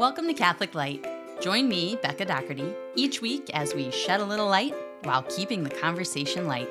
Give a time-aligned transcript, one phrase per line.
[0.00, 1.06] Welcome to Catholic Light.
[1.40, 4.74] Join me, Becca Doherty, each week as we shed a little light
[5.04, 6.68] while keeping the conversation light.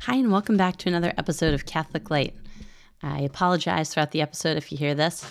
[0.00, 2.34] Hi, and welcome back to another episode of Catholic Light.
[3.02, 5.24] I apologize throughout the episode if you hear this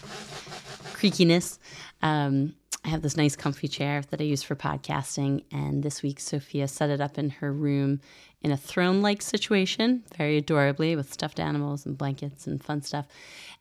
[0.94, 1.58] creakiness.
[2.04, 2.54] Um,
[2.86, 6.68] I have this nice comfy chair that I use for podcasting, and this week Sophia
[6.68, 8.00] set it up in her room
[8.42, 13.08] in a throne like situation, very adorably, with stuffed animals and blankets and fun stuff.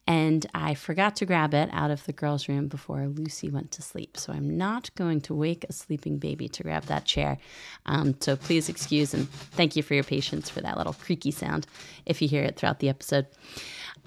[0.09, 3.83] And I forgot to grab it out of the girls' room before Lucy went to
[3.83, 4.17] sleep.
[4.17, 7.39] So I'm not going to wake a sleeping baby to grab that chair.
[7.87, 11.67] Um, so please excuse and thank you for your patience for that little creaky sound
[12.05, 13.27] if you hear it throughout the episode.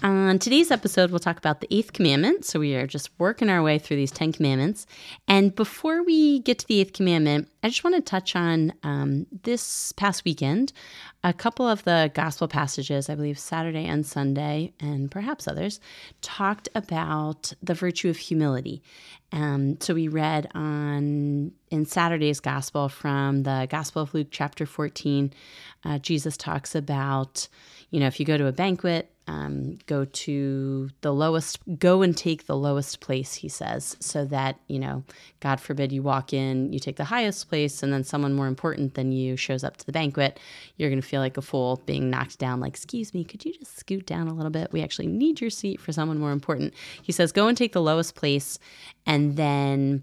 [0.02, 2.46] On today's episode, we'll talk about the eighth commandment.
[2.46, 4.86] So we are just working our way through these 10 commandments.
[5.28, 9.26] And before we get to the eighth commandment, I just want to touch on um,
[9.42, 10.59] this past weekend
[11.22, 15.80] a couple of the gospel passages, I believe Saturday and Sunday, and perhaps others,
[16.22, 18.82] talked about the virtue of humility.
[19.32, 25.32] Um, so we read on in Saturday's gospel from the Gospel of Luke, chapter 14.
[25.84, 27.48] Uh, Jesus talks about,
[27.90, 32.16] you know, if you go to a banquet, um, go to the lowest, go and
[32.16, 35.04] take the lowest place, he says, so that, you know,
[35.38, 38.94] God forbid you walk in, you take the highest place, and then someone more important
[38.94, 40.40] than you shows up to the banquet.
[40.76, 43.52] You're going to feel like a fool being knocked down, like, excuse me, could you
[43.56, 44.72] just scoot down a little bit?
[44.72, 46.74] We actually need your seat for someone more important.
[47.00, 48.58] He says, go and take the lowest place,
[49.06, 50.02] and then,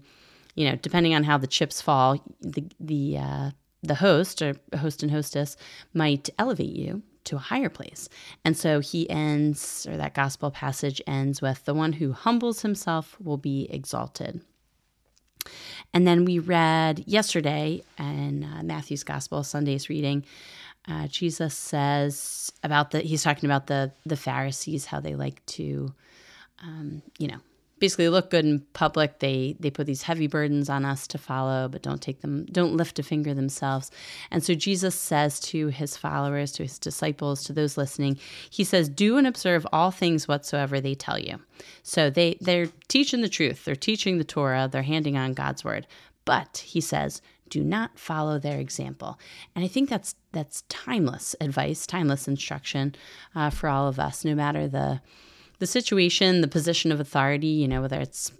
[0.54, 3.50] you know, depending on how the chips fall, the, the, uh,
[3.82, 5.56] the host or host and hostess
[5.92, 8.08] might elevate you to a higher place.
[8.44, 13.16] And so he ends, or that gospel passage ends with, the one who humbles himself
[13.22, 14.40] will be exalted.
[15.94, 20.24] And then we read yesterday in uh, Matthew's gospel, Sunday's reading,
[20.88, 25.92] uh, Jesus says about the, he's talking about the, the Pharisees, how they like to,
[26.62, 27.38] um, you know,
[27.78, 29.18] basically look good in public.
[29.18, 32.76] They they put these heavy burdens on us to follow, but don't take them, don't
[32.76, 33.90] lift a finger themselves.
[34.30, 38.18] And so Jesus says to his followers, to his disciples, to those listening,
[38.50, 41.38] he says, "Do and observe all things whatsoever they tell you."
[41.82, 43.64] So they they're teaching the truth.
[43.64, 44.68] They're teaching the Torah.
[44.70, 45.86] They're handing on God's word.
[46.24, 49.18] But he says, do not follow their example.
[49.54, 52.94] And I think that's that's timeless advice, timeless instruction
[53.34, 55.00] uh, for all of us, no matter the
[55.58, 58.32] the situation, the position of authority, you know, whether it's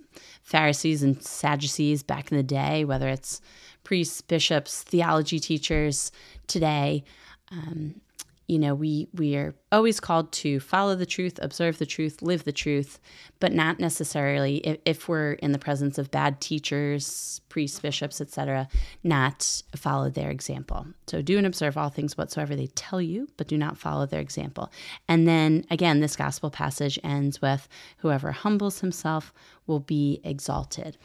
[0.42, 3.40] Pharisees and Sadducees back in the day, whether it's
[3.84, 6.12] priests, bishops, theology teachers
[6.46, 7.04] today,
[7.50, 8.00] um,
[8.48, 12.44] you know, we we are always called to follow the truth, observe the truth, live
[12.44, 12.98] the truth,
[13.40, 18.66] but not necessarily if, if we're in the presence of bad teachers, priests, bishops, etc.,
[19.04, 20.86] not follow their example.
[21.06, 24.20] So do and observe all things whatsoever they tell you, but do not follow their
[24.20, 24.72] example.
[25.08, 29.34] And then again, this gospel passage ends with whoever humbles himself
[29.66, 30.96] will be exalted.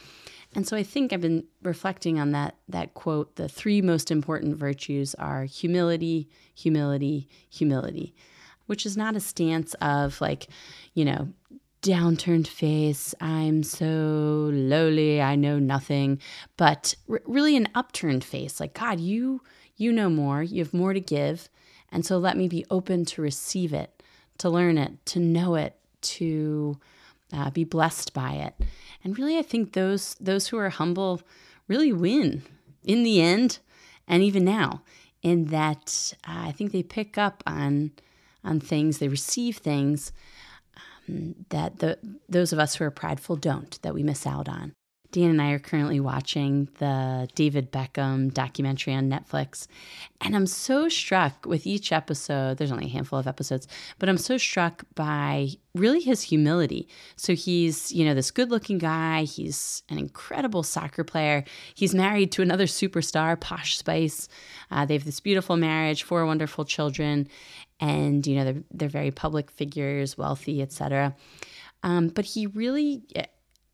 [0.56, 4.56] And so I think I've been reflecting on that that quote, the three most important
[4.56, 8.14] virtues are humility, humility, humility,
[8.68, 10.48] which is not a stance of like,
[10.94, 11.30] you know,
[11.82, 16.20] downturned face, I'm so lowly, I know nothing,
[16.56, 19.42] but r- really an upturned face, like God, you
[19.76, 21.50] you know more, you have more to give,
[21.92, 24.02] and so let me be open to receive it,
[24.38, 26.80] to learn it, to know it, to
[27.34, 28.54] uh, be blessed by it.
[29.04, 31.22] And really, I think those those who are humble
[31.68, 32.44] really win
[32.84, 33.60] in the end,
[34.08, 34.82] and even now.
[35.22, 37.92] In that, uh, I think they pick up on
[38.44, 40.12] on things, they receive things
[41.08, 44.74] um, that the those of us who are prideful don't, that we miss out on.
[45.14, 49.68] Dan and I are currently watching the David Beckham documentary on Netflix.
[50.22, 52.58] And I'm so struck with each episode.
[52.58, 53.68] There's only a handful of episodes,
[54.00, 56.88] but I'm so struck by really his humility.
[57.16, 59.26] So he's, you know, this good looking guy.
[59.26, 61.44] He's an incredible soccer player.
[61.76, 64.28] He's married to another superstar, Posh Spice.
[64.72, 67.28] Uh, they have this beautiful marriage, four wonderful children.
[67.80, 71.16] And, you know, they're, they're very public figures, wealthy, etc.
[71.84, 73.26] Um, but he really, eh,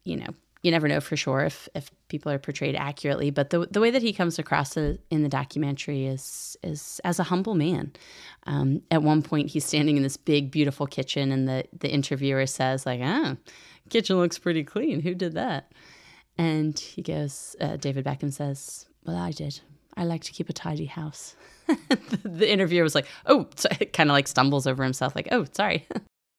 [0.04, 3.68] you know, you never know for sure if, if people are portrayed accurately, but the,
[3.72, 7.94] the way that he comes across in the documentary is is as a humble man.
[8.46, 12.46] Um, at one point, he's standing in this big, beautiful kitchen, and the the interviewer
[12.46, 13.38] says, "Like, ah,
[13.90, 15.02] kitchen looks pretty clean.
[15.02, 15.72] Who did that?"
[16.38, 19.60] And he goes, uh, David Beckham says, "Well, I did.
[19.96, 21.36] I like to keep a tidy house."
[21.68, 25.46] the, the interviewer was like, "Oh," so kind of like stumbles over himself, like, "Oh,
[25.54, 25.88] sorry."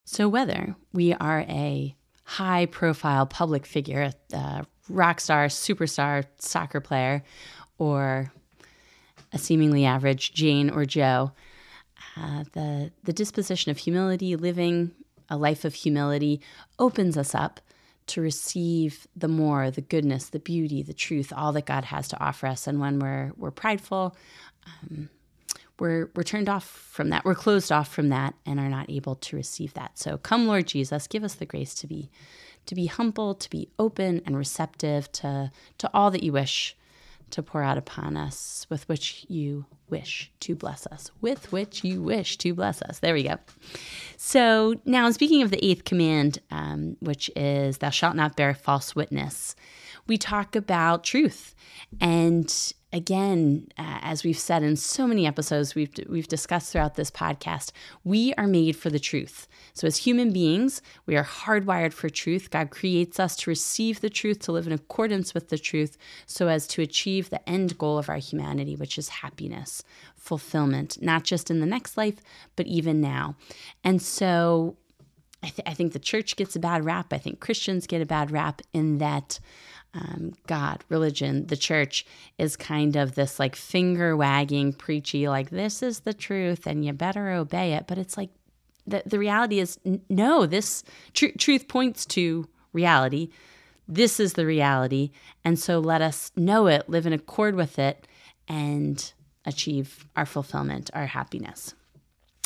[0.05, 1.97] so whether we are a
[2.31, 7.25] high profile public figure, a rock star, superstar soccer player,
[7.77, 8.33] or
[9.33, 11.33] a seemingly average Jane or Joe,
[12.17, 14.93] uh, the, the disposition of humility, living
[15.29, 16.41] a life of humility
[16.79, 17.61] opens us up
[18.07, 22.21] to receive the more, the goodness, the beauty, the truth, all that God has to
[22.23, 22.69] offer us.
[22.69, 24.17] And when we're we're prideful,
[24.67, 25.09] um,
[25.81, 27.25] we're we're turned off from that.
[27.25, 29.99] We're closed off from that and are not able to receive that.
[29.99, 32.11] So come, Lord Jesus, give us the grace to be
[32.67, 36.77] to be humble, to be open and receptive to to all that you wish
[37.31, 42.03] to pour out upon us, with which you wish to bless us, with which you
[42.03, 42.99] wish to bless us.
[42.99, 43.37] There we go.
[44.17, 48.95] So, now speaking of the eighth command, um, which is, Thou shalt not bear false
[48.95, 49.55] witness,
[50.07, 51.55] we talk about truth.
[52.01, 52.53] And
[52.93, 57.73] again, uh, as we've said in so many episodes we've we've discussed throughout this podcast,
[58.05, 59.47] we are made for the truth.
[59.75, 62.51] So as human beings, we are hardwired for truth.
[62.51, 65.97] God creates us to receive the truth, to live in accordance with the truth,
[66.27, 69.83] so as to achieve the end goal of our humanity, which is happiness,
[70.17, 72.21] fulfillment, not just in the next life,
[72.57, 73.37] but even now.
[73.85, 74.77] And so
[75.43, 77.13] I, th- I think the church gets a bad rap.
[77.13, 79.39] I think Christians get a bad rap in that
[79.93, 82.07] um, God, religion, the church
[82.39, 86.93] is kind of this like finger wagging, preachy, like this is the truth and you
[86.93, 87.87] better obey it.
[87.87, 88.31] But it's like
[88.87, 89.79] the, the reality is
[90.09, 93.31] no, this tr- truth points to reality.
[93.89, 95.11] This is the reality.
[95.45, 98.07] And so let us know it, live in accord with it,
[98.47, 99.13] and
[99.45, 101.75] achieve our fulfillment, our happiness.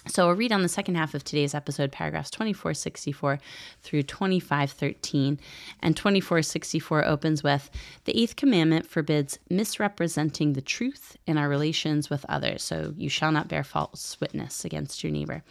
[0.06, 3.38] So I'll read on the second half of today's episode, paragraphs 2464
[3.82, 5.40] through 2513.
[5.80, 7.70] And 2464 opens with
[8.04, 12.62] The eighth commandment forbids misrepresenting the truth in our relations with others.
[12.62, 15.42] So you shall not bear false witness against your neighbor.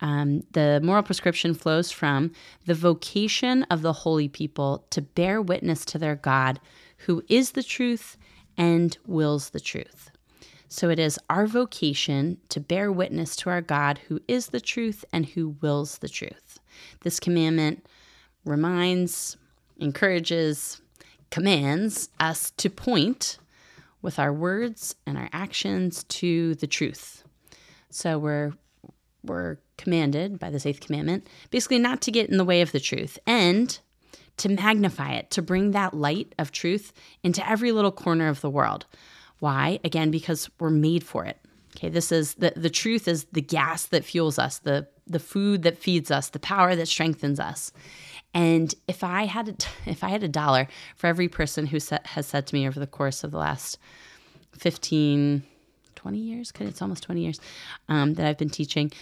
[0.00, 2.32] Um, the moral prescription flows from
[2.66, 6.58] the vocation of the holy people to bear witness to their God,
[6.98, 8.16] who is the truth
[8.56, 10.10] and wills the truth.
[10.74, 15.04] So it is our vocation to bear witness to our God who is the truth
[15.12, 16.58] and who wills the truth.
[17.04, 17.86] This commandment
[18.44, 19.36] reminds,
[19.78, 20.82] encourages,
[21.30, 23.38] commands us to point
[24.02, 27.22] with our words and our actions to the truth.
[27.90, 28.54] So we're
[29.22, 32.80] we're commanded by this eighth commandment basically not to get in the way of the
[32.80, 33.78] truth and
[34.38, 36.92] to magnify it, to bring that light of truth
[37.22, 38.86] into every little corner of the world.
[39.44, 39.78] Why?
[39.84, 41.38] Again, because we're made for it.
[41.76, 45.64] Okay, this is the, the truth is the gas that fuels us, the the food
[45.64, 47.70] that feeds us, the power that strengthens us.
[48.32, 49.54] And if I had a,
[49.90, 52.80] if I had a dollar for every person who sa- has said to me over
[52.80, 53.76] the course of the last
[54.56, 55.42] 15,
[55.94, 57.38] 20 years, because it's almost 20 years
[57.90, 58.92] um, that I've been teaching,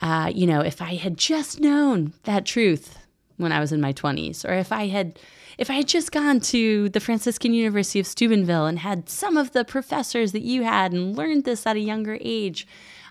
[0.00, 3.03] uh, you know, if I had just known that truth
[3.36, 5.18] when I was in my 20s, or if I had
[5.56, 9.52] if I had just gone to the Franciscan University of Steubenville and had some of
[9.52, 12.66] the professors that you had and learned this at a younger age,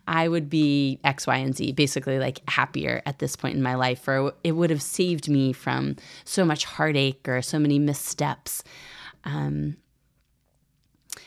[0.07, 3.75] I would be X, Y, and Z, basically like happier at this point in my
[3.75, 5.95] life, or it would have saved me from
[6.25, 8.63] so much heartache or so many missteps.
[9.23, 9.77] Um,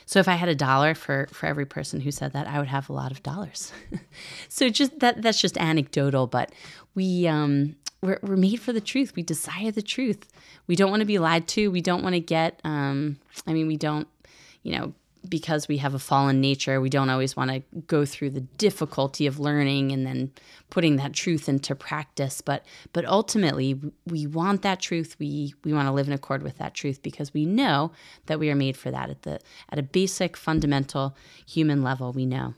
[0.07, 2.69] so if I had a dollar for for every person who said that, I would
[2.69, 3.73] have a lot of dollars.
[4.49, 6.53] so just that that's just anecdotal, but
[6.95, 9.15] we um, we're, we're made for the truth.
[9.17, 10.29] We desire the truth.
[10.67, 11.71] We don't want to be lied to.
[11.71, 14.07] We don't want to get, um, I mean, we don't,
[14.63, 14.95] you know,
[15.29, 19.27] because we have a fallen nature, we don't always want to go through the difficulty
[19.27, 20.33] of learning and then
[20.71, 22.41] putting that truth into practice.
[22.41, 25.17] But but ultimately, we want that truth.
[25.19, 27.93] We we want to live in accord with that truth because we know
[28.27, 29.41] that we are made for that at the
[29.71, 31.17] at a basic, fundamental
[31.47, 32.13] human level.
[32.13, 32.55] We know.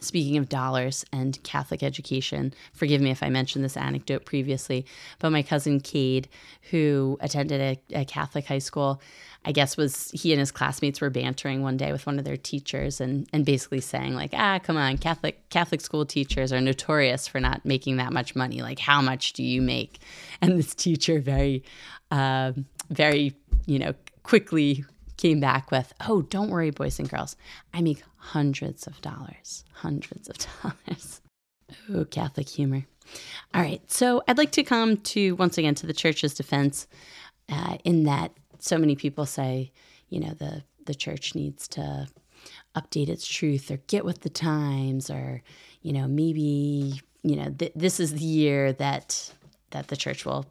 [0.00, 4.86] Speaking of dollars and Catholic education, forgive me if I mentioned this anecdote previously,
[5.18, 6.28] but my cousin Cade,
[6.70, 9.02] who attended a, a, Catholic high school,
[9.44, 12.36] I guess was he and his classmates were bantering one day with one of their
[12.36, 17.28] teachers and, and basically saying like, ah, come on, Catholic Catholic school teachers are notorious
[17.28, 18.62] for not making that much money.
[18.62, 19.98] Like, how much do you make?
[20.42, 21.62] And this teacher very,
[22.10, 22.52] uh,
[22.88, 23.34] very,
[23.66, 23.92] you know,
[24.22, 24.84] quickly
[25.18, 27.36] came back with, oh, don't worry, boys and girls.
[27.74, 31.20] I make hundreds of dollars, hundreds of dollars.
[31.92, 32.86] Oh, Catholic humor.
[33.54, 33.82] All right.
[33.90, 36.86] So I'd like to come to, once again, to the church's defense
[37.48, 39.72] uh, in that so many people say,
[40.08, 42.06] you know, the, the church needs to
[42.76, 45.42] update its truth or get with the times or,
[45.82, 49.32] you know, maybe, you know, th- this is the year that
[49.70, 50.46] that the church will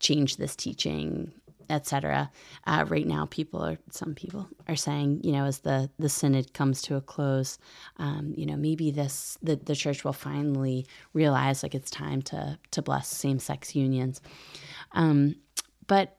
[0.00, 1.30] change this teaching
[1.70, 2.30] etc.
[2.66, 6.52] Uh, right now, people are some people are saying, you know, as the the synod
[6.52, 7.58] comes to a close,
[7.98, 12.58] um, you know, maybe this the, the church will finally realize like it's time to
[12.70, 14.20] to bless same sex unions.
[14.92, 15.36] Um,
[15.86, 16.16] but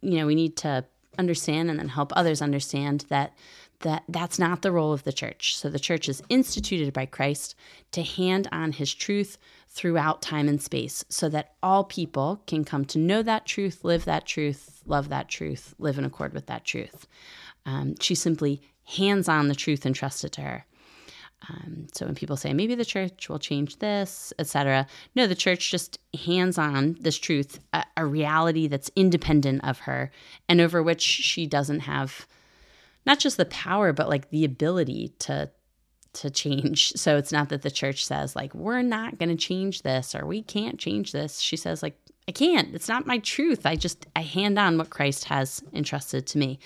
[0.00, 0.84] you know, we need to
[1.18, 3.34] understand and then help others understand that
[3.80, 5.56] that that's not the role of the church.
[5.56, 7.54] So the church is instituted by Christ
[7.92, 12.84] to hand on his truth throughout time and space so that all people can come
[12.86, 16.64] to know that truth, live that truth, love that truth, live in accord with that
[16.64, 17.06] truth.
[17.66, 20.64] Um, she simply hands on the truth entrusted to her.
[21.48, 25.70] Um, so when people say maybe the church will change this, etc., no, the church
[25.70, 30.10] just hands on this truth, a, a reality that's independent of her
[30.48, 32.26] and over which she doesn't have
[33.06, 35.50] not just the power, but like the ability to
[36.14, 36.92] to change.
[36.96, 40.26] So it's not that the church says like we're not going to change this or
[40.26, 41.38] we can't change this.
[41.38, 41.96] She says like
[42.28, 42.74] I can't.
[42.74, 43.64] It's not my truth.
[43.64, 46.58] I just I hand on what Christ has entrusted to me.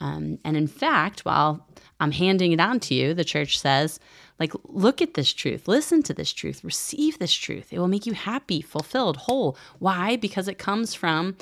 [0.00, 1.64] Um, and in fact, while
[2.00, 4.00] I'm handing it on to you, the church says,
[4.40, 7.72] like, look at this truth, listen to this truth, receive this truth.
[7.72, 9.56] It will make you happy, fulfilled, whole.
[9.78, 10.16] Why?
[10.16, 11.36] Because it comes from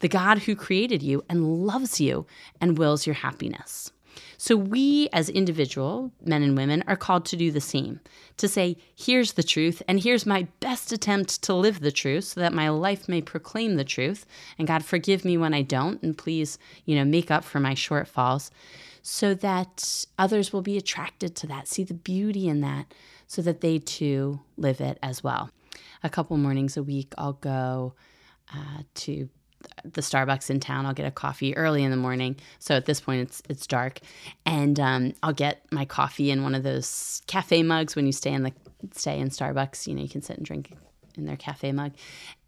[0.00, 2.26] the God who created you and loves you
[2.60, 3.92] and wills your happiness.
[4.36, 8.00] So, we as individual men and women are called to do the same
[8.36, 12.40] to say, here's the truth, and here's my best attempt to live the truth so
[12.40, 14.26] that my life may proclaim the truth.
[14.58, 17.74] And God, forgive me when I don't, and please, you know, make up for my
[17.74, 18.50] shortfalls
[19.02, 22.94] so that others will be attracted to that, see the beauty in that,
[23.26, 25.50] so that they too live it as well.
[26.02, 27.94] A couple mornings a week, I'll go
[28.54, 29.28] uh, to
[29.84, 30.86] the Starbucks in town.
[30.86, 32.36] I'll get a coffee early in the morning.
[32.58, 34.00] So at this point, it's it's dark,
[34.46, 37.96] and um, I'll get my coffee in one of those cafe mugs.
[37.96, 38.52] When you stay in the
[38.92, 40.72] stay in Starbucks, you know you can sit and drink
[41.16, 41.92] in their cafe mug,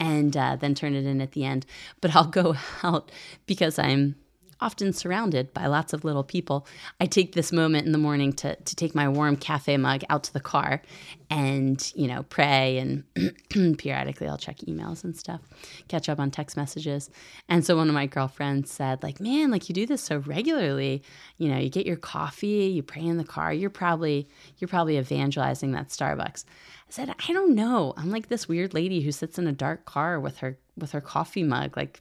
[0.01, 1.67] and uh, then turn it in at the end.
[2.01, 3.11] But I'll go out
[3.47, 4.17] because I'm
[4.61, 6.67] often surrounded by lots of little people,
[7.01, 10.25] I take this moment in the morning to, to take my warm cafe mug out
[10.25, 10.83] to the car
[11.31, 12.79] and, you know, pray.
[12.79, 13.05] And
[13.79, 15.41] periodically I'll check emails and stuff,
[15.89, 17.11] catch up on text messages.
[17.49, 21.03] And so one of my girlfriends said, like, man, like you do this so regularly.
[21.39, 23.53] You know, you get your coffee, you pray in the car.
[23.53, 26.45] You're probably, you're probably evangelizing that Starbucks.
[26.89, 27.95] I said, I don't know.
[27.97, 31.01] I'm like this weird lady who sits in a dark car with her with her
[31.01, 31.77] coffee mug.
[31.77, 32.01] Like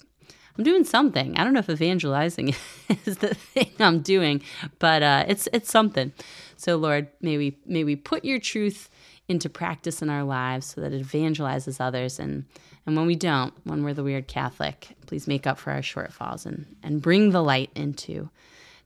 [0.57, 1.38] I'm doing something.
[1.38, 2.50] I don't know if evangelizing
[3.05, 4.41] is the thing I'm doing,
[4.79, 6.12] but uh, it's it's something.
[6.57, 8.89] So Lord, may we may we put your truth
[9.27, 12.45] into practice in our lives so that it evangelizes others and
[12.86, 16.45] and when we don't, when we're the weird Catholic, please make up for our shortfalls
[16.45, 18.29] and and bring the light into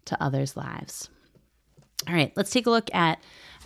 [0.05, 1.09] to others' lives.
[2.07, 3.19] All right, let's take a look at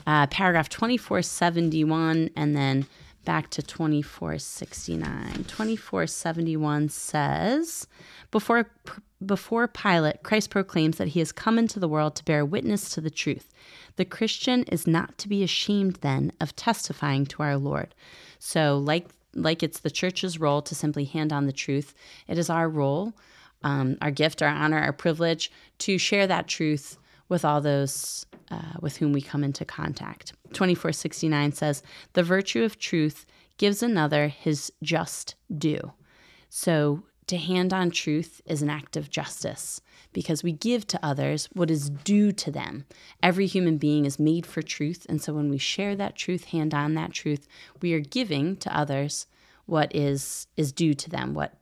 [0.08, 2.88] uh, paragraph 2471 and then
[3.26, 5.46] back to 2469.
[5.46, 7.88] 2471 says,
[8.32, 8.70] before
[9.24, 13.02] before Pilate, Christ proclaims that he has come into the world to bear witness to
[13.02, 13.54] the truth.
[13.96, 17.94] The Christian is not to be ashamed then of testifying to our Lord.
[18.40, 21.94] So, like like it's the church's role to simply hand on the truth,
[22.28, 23.14] it is our role,
[23.64, 26.98] um, our gift, our honor, our privilege to share that truth
[27.32, 30.34] with all those uh, with whom we come into contact.
[30.48, 33.26] 2469 says, The virtue of truth
[33.58, 35.94] gives another his just due.
[36.50, 39.80] So, to hand on truth is an act of justice
[40.12, 42.86] because we give to others what is due to them.
[43.24, 45.06] Every human being is made for truth.
[45.08, 47.48] And so, when we share that truth, hand on that truth,
[47.82, 49.28] we are giving to others
[49.66, 51.54] what is, is due to them, what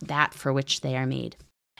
[0.00, 1.36] that for which they are made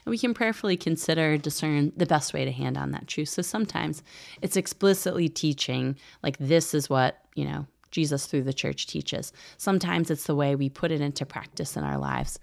[0.07, 3.29] and we can prayerfully consider, discern the best way to hand on that truth.
[3.29, 4.05] So sometimes
[4.41, 9.33] it's explicitly teaching, like, this is what, you know, Jesus through the church teaches.
[9.57, 12.39] Sometimes it's the way we put it into practice in our lives.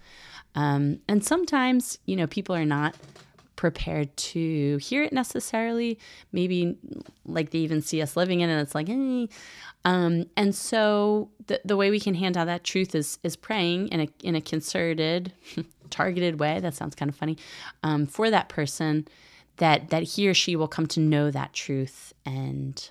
[0.54, 2.96] Um, and sometimes, you know, people are not
[3.56, 5.98] prepared to hear it necessarily.
[6.32, 6.76] Maybe
[7.24, 9.26] like they even see us living in it, it's like, eh.
[9.86, 13.88] Um, and so the, the way we can hand out that truth is is praying
[13.88, 15.32] in a in a concerted,
[15.94, 16.60] targeted way.
[16.60, 17.36] That sounds kind of funny
[17.82, 19.06] um, for that person
[19.56, 22.90] that that he or she will come to know that truth and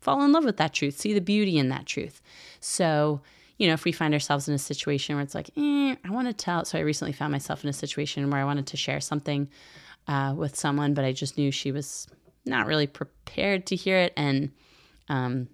[0.00, 2.20] fall in love with that truth, see the beauty in that truth.
[2.60, 3.20] So
[3.58, 6.28] you know, if we find ourselves in a situation where it's like, eh, I want
[6.28, 6.64] to tell.
[6.64, 9.48] So I recently found myself in a situation where I wanted to share something
[10.08, 12.06] uh, with someone, but I just knew she was
[12.44, 14.52] not really prepared to hear it and
[15.08, 15.48] um,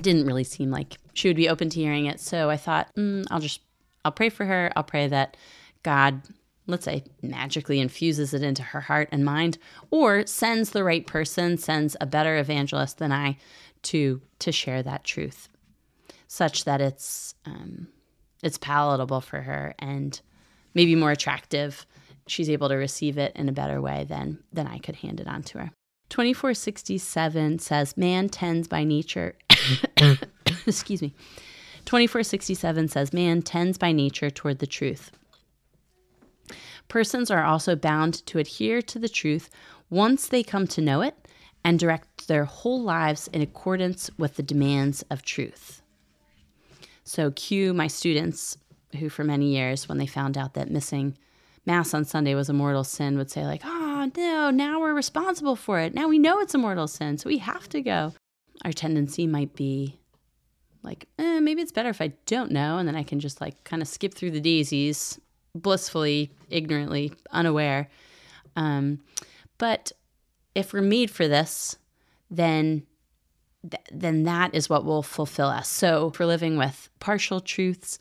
[0.00, 2.20] didn't really seem like she would be open to hearing it.
[2.20, 3.60] So I thought, mm, I'll just,
[4.04, 4.70] I'll pray for her.
[4.76, 5.36] I'll pray that
[5.86, 6.22] God,
[6.66, 9.56] let's say, magically infuses it into her heart and mind,
[9.92, 13.38] or sends the right person, sends a better evangelist than I
[13.82, 15.48] to to share that truth,
[16.26, 17.86] such that it's um,
[18.42, 20.20] it's palatable for her and
[20.74, 21.86] maybe more attractive.
[22.26, 25.28] She's able to receive it in a better way than than I could hand it
[25.28, 25.70] on to her.
[26.08, 29.36] 2467 says, Man tends by nature,
[30.66, 31.14] excuse me.
[31.84, 35.12] 2467 says, Man tends by nature toward the truth.
[36.88, 39.50] Persons are also bound to adhere to the truth
[39.90, 41.14] once they come to know it
[41.64, 45.82] and direct their whole lives in accordance with the demands of truth.
[47.02, 48.58] So, cue my students
[48.98, 51.16] who, for many years, when they found out that missing
[51.64, 55.56] Mass on Sunday was a mortal sin, would say, like, oh, no, now we're responsible
[55.56, 55.94] for it.
[55.94, 58.12] Now we know it's a mortal sin, so we have to go.
[58.64, 59.98] Our tendency might be
[60.84, 63.64] like, eh, maybe it's better if I don't know, and then I can just like
[63.64, 65.20] kind of skip through the daisies,
[65.56, 67.88] blissfully, ignorantly, unaware.
[68.54, 69.00] Um,
[69.58, 69.92] but
[70.54, 71.76] if we're made for this,
[72.30, 72.86] then
[73.68, 75.68] th- then that is what will fulfill us.
[75.68, 77.98] So if we're living with partial truths,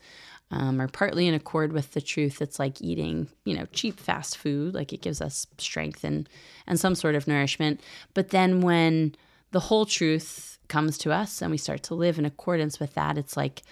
[0.52, 2.42] um, or partly in accord with the truth.
[2.42, 4.74] It's like eating, you know, cheap fast food.
[4.74, 6.30] Like it gives us strength and
[6.68, 7.82] and some sort of nourishment.
[8.14, 9.16] But then when
[9.52, 13.18] the whole truth comes to us and we start to live in accordance with that,
[13.18, 13.64] it's like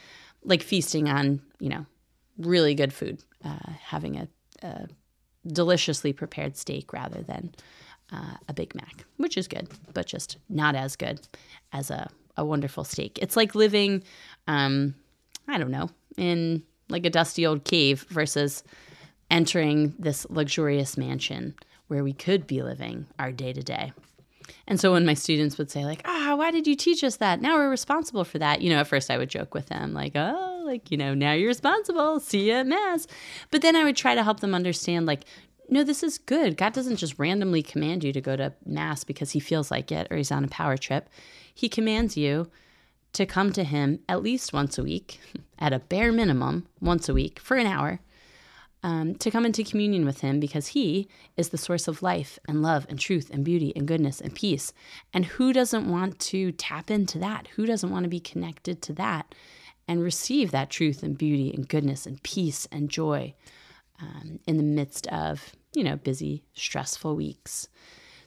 [0.43, 1.85] like feasting on, you know,
[2.37, 4.27] really good food, uh, having a,
[4.61, 4.87] a,
[5.45, 7.53] deliciously prepared steak rather than
[8.11, 11.19] uh, a Big Mac, which is good, but just not as good
[11.73, 13.19] as a, a wonderful steak.
[13.21, 14.03] It's like living,
[14.47, 14.95] um,
[15.47, 18.63] I don't know, in like a dusty old cave versus
[19.29, 21.55] entering this luxurious mansion
[21.87, 23.91] where we could be living our day to day.
[24.67, 27.41] And so when my students would say like, "Ah, why did you teach us that?
[27.41, 30.13] Now we're responsible for that." You know, at first I would joke with them like,
[30.15, 32.19] "Oh, like, you know, now you're responsible.
[32.19, 33.07] See you at mass."
[33.51, 35.25] But then I would try to help them understand like,
[35.69, 36.57] no, this is good.
[36.57, 40.07] God doesn't just randomly command you to go to mass because he feels like it
[40.11, 41.09] or he's on a power trip.
[41.53, 42.49] He commands you
[43.13, 45.19] to come to him at least once a week,
[45.59, 47.99] at a bare minimum, once a week for an hour,
[48.83, 52.61] um, to come into communion with him because he is the source of life and
[52.61, 54.73] love and truth and beauty and goodness and peace.
[55.13, 57.47] And who doesn't want to tap into that?
[57.55, 59.33] Who doesn't want to be connected to that
[59.87, 63.33] and receive that truth and beauty and goodness and peace and joy
[64.01, 67.67] um, in the midst of, you know, busy, stressful weeks?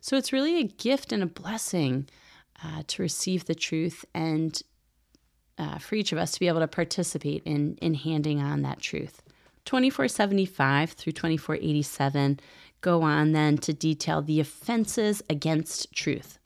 [0.00, 2.08] So it's really a gift and a blessing
[2.62, 4.60] uh, to receive the truth and
[5.58, 8.80] uh, for each of us to be able to participate in in handing on that
[8.80, 9.22] truth.
[9.64, 12.38] 2475 through 2487
[12.80, 16.38] go on then to detail the offenses against truth.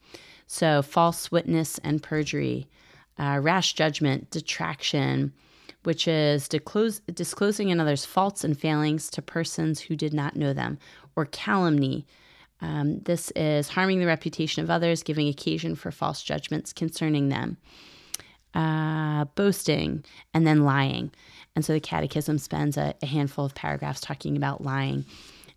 [0.46, 2.66] So, false witness and perjury,
[3.20, 5.32] uh, rash judgment, detraction,
[5.82, 10.78] which is disclose, disclosing another's faults and failings to persons who did not know them,
[11.16, 12.06] or calumny.
[12.62, 17.56] Um, this is harming the reputation of others, giving occasion for false judgments concerning them
[18.54, 20.04] uh, boasting,
[20.34, 21.12] and then lying.
[21.54, 25.04] And so the Catechism spends a, a handful of paragraphs talking about lying.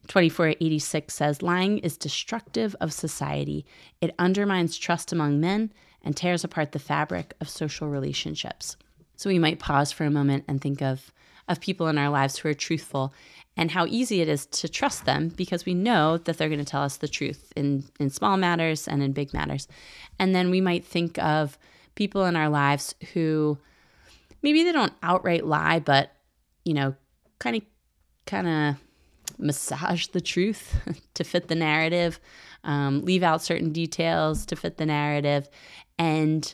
[0.07, 3.65] 2486 says lying is destructive of society.
[4.01, 5.71] It undermines trust among men
[6.03, 8.77] and tears apart the fabric of social relationships.
[9.15, 11.11] So we might pause for a moment and think of
[11.49, 13.13] of people in our lives who are truthful
[13.57, 16.65] and how easy it is to trust them because we know that they're going to
[16.65, 19.67] tell us the truth in in small matters and in big matters.
[20.19, 21.57] And then we might think of
[21.95, 23.57] people in our lives who
[24.41, 26.11] maybe they don't outright lie, but
[26.65, 26.95] you know,
[27.39, 27.63] kind of
[28.25, 28.75] kind of
[29.37, 30.75] massage the truth
[31.13, 32.19] to fit the narrative,
[32.63, 35.49] um, leave out certain details to fit the narrative,
[35.97, 36.53] and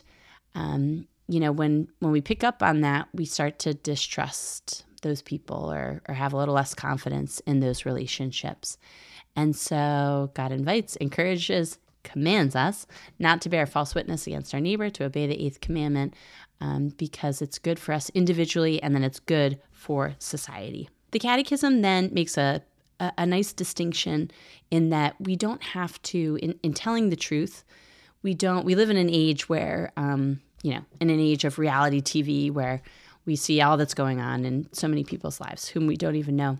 [0.54, 5.22] um, you know, when when we pick up on that, we start to distrust those
[5.22, 8.76] people or or have a little less confidence in those relationships.
[9.36, 12.86] And so God invites, encourages, commands us
[13.18, 16.14] not to bear false witness against our neighbor, to obey the eighth commandment,
[16.60, 20.88] um, because it's good for us individually and then it's good for society.
[21.12, 22.62] The Catechism then makes a,
[23.00, 24.30] a, a nice distinction
[24.70, 27.64] in that we don't have to, in, in, telling the truth,
[28.22, 31.58] we don't, we live in an age where, um, you know, in an age of
[31.58, 32.82] reality TV where
[33.26, 36.36] we see all that's going on in so many people's lives whom we don't even
[36.36, 36.58] know.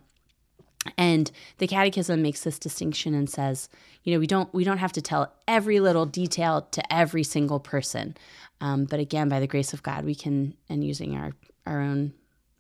[0.96, 3.68] And the catechism makes this distinction and says,
[4.02, 7.60] you know, we don't we don't have to tell every little detail to every single
[7.60, 8.16] person,
[8.62, 11.32] um, but again, by the grace of God, we can and using our
[11.66, 12.14] our own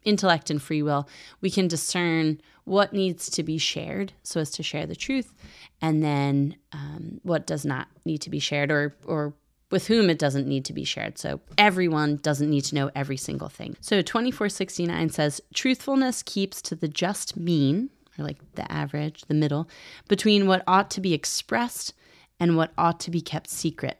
[0.04, 1.08] intellect and free will,
[1.40, 5.34] we can discern what needs to be shared so as to share the truth,
[5.80, 9.34] and then um, what does not need to be shared or or
[9.70, 11.16] with whom it doesn't need to be shared.
[11.16, 13.76] So everyone doesn't need to know every single thing.
[13.80, 19.68] So 2469 says truthfulness keeps to the just mean or like the average, the middle,
[20.08, 21.94] between what ought to be expressed
[22.40, 23.98] and what ought to be kept secret.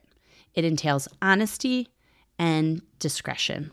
[0.55, 1.89] It entails honesty
[2.39, 3.71] and discretion.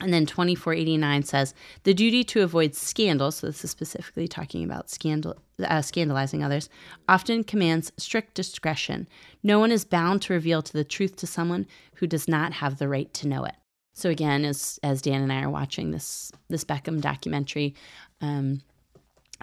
[0.00, 4.90] And then 2489 says the duty to avoid scandal, so this is specifically talking about
[4.90, 6.68] scandal, uh, scandalizing others,
[7.08, 9.08] often commands strict discretion.
[9.42, 12.78] No one is bound to reveal to the truth to someone who does not have
[12.78, 13.56] the right to know it.
[13.94, 17.74] So again, as as Dan and I are watching this this Beckham documentary,
[18.20, 18.60] um,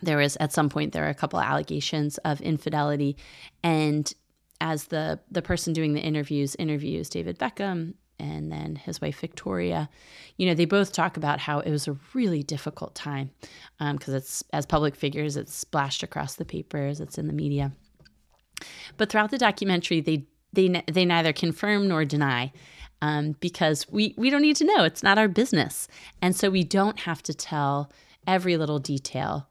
[0.08, 3.18] at some point there were a couple of allegations of infidelity
[3.64, 4.14] and
[4.62, 9.90] as the the person doing the interviews interviews David Beckham and then his wife Victoria,
[10.38, 13.32] you know, they both talk about how it was a really difficult time
[13.80, 17.72] because um, it's as public figures, it's splashed across the papers, it's in the media.
[18.98, 22.54] But throughout the documentary, they they they neither confirm nor deny
[23.02, 24.84] um, because we we don't need to know.
[24.84, 25.88] It's not our business,
[26.22, 27.92] and so we don't have to tell
[28.26, 29.48] every little detail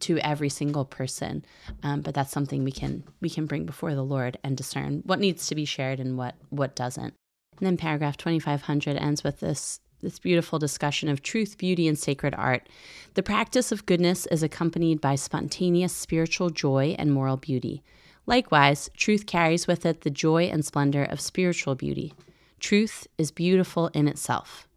[0.00, 1.44] to every single person.
[1.82, 5.20] Um, but that's something we can we can bring before the Lord and discern what
[5.20, 7.14] needs to be shared and what what doesn't.
[7.58, 12.34] And then paragraph 2500 ends with this this beautiful discussion of truth, beauty, and sacred
[12.36, 12.68] art.
[13.14, 17.82] The practice of goodness is accompanied by spontaneous spiritual joy and moral beauty.
[18.24, 22.14] Likewise, truth carries with it the joy and splendor of spiritual beauty.
[22.60, 24.68] Truth is beautiful in itself.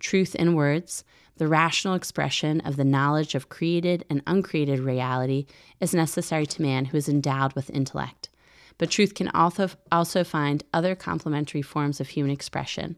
[0.00, 1.04] Truth in words,
[1.36, 5.46] the rational expression of the knowledge of created and uncreated reality,
[5.80, 8.28] is necessary to man who is endowed with intellect
[8.78, 12.96] but truth can also, also find other complementary forms of human expression.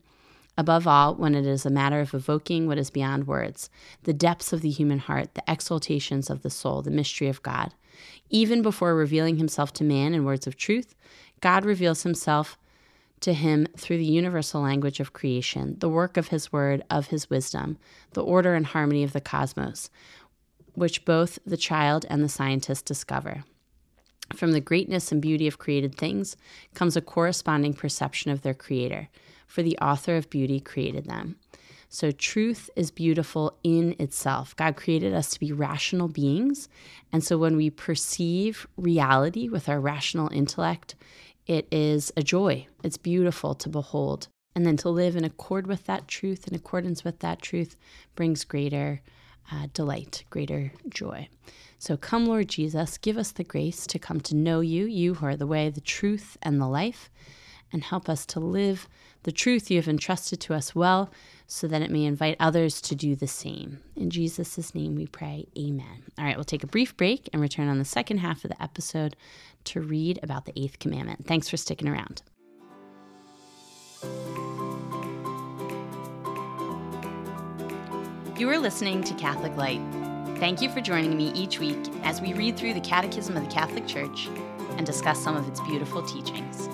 [0.59, 3.69] Above all, when it is a matter of evoking what is beyond words,
[4.05, 7.75] the depths of the human heart, the exaltations of the soul, the mystery of God.
[8.31, 10.95] Even before revealing himself to man in words of truth,
[11.41, 12.57] God reveals himself
[13.21, 17.29] to him through the universal language of creation, the work of his word, of his
[17.29, 17.79] wisdom,
[18.13, 19.91] the order and harmony of the cosmos,
[20.75, 23.45] which both the child and the scientist discover.
[24.35, 26.37] From the greatness and beauty of created things
[26.75, 29.09] comes a corresponding perception of their creator,
[29.47, 31.37] for the author of beauty created them.
[31.89, 34.57] So, truth is beautiful in itself.
[34.57, 36.69] God created us to be rational beings.
[37.13, 40.97] And so, when we perceive reality with our rational intellect,
[41.47, 42.67] it is a joy.
[42.83, 44.27] It's beautiful to behold.
[44.57, 47.77] And then to live in accord with that truth, in accordance with that truth,
[48.17, 49.01] brings greater
[49.53, 51.29] uh, delight, greater joy.
[51.87, 55.27] So come, Lord Jesus, give us the grace to come to know you, you who
[55.27, 57.11] are the way, the truth, and the life,
[57.73, 58.89] and help us to live
[59.23, 61.13] the truth you have entrusted to us well,
[61.47, 63.79] so that it may invite others to do the same.
[63.95, 66.03] In Jesus' name we pray, amen.
[66.19, 68.61] All right, we'll take a brief break and return on the second half of the
[68.61, 69.15] episode
[69.67, 71.29] to read about the eighth commandment.
[71.29, 72.21] Thanks for sticking around.
[78.37, 79.81] You are listening to Catholic Light.
[80.39, 83.51] Thank you for joining me each week as we read through the Catechism of the
[83.51, 84.29] Catholic Church
[84.77, 86.69] and discuss some of its beautiful teachings.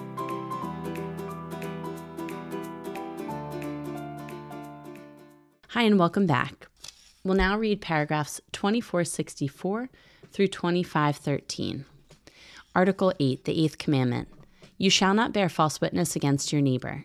[5.69, 6.67] Hi, and welcome back.
[7.23, 9.89] We'll now read paragraphs 2464
[10.33, 11.85] through 2513.
[12.75, 14.27] Article 8, the Eighth Commandment
[14.77, 17.05] You shall not bear false witness against your neighbor.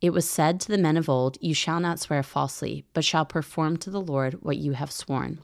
[0.00, 3.24] It was said to the men of old, You shall not swear falsely, but shall
[3.24, 5.38] perform to the Lord what you have sworn.